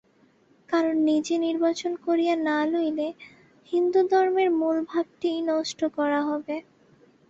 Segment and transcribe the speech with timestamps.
[0.69, 3.07] কারণ নিজে নির্বাচন করিয়া না লইলে
[3.71, 6.59] হিন্দুধর্মের মূলভাবটিই নষ্ট করা হয়।